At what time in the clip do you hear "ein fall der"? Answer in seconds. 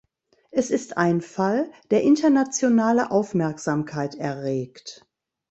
0.97-2.01